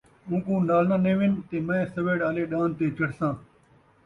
اونکوں 0.29 0.59
نال 0.69 0.83
ناں 0.89 0.99
نیون 1.05 1.31
تے 1.49 1.57
میں 1.67 1.83
سوڑ 1.93 2.17
آلے 2.27 2.43
ݙاند 2.51 2.71
تے 2.77 2.85
چڑھساں 2.97 3.33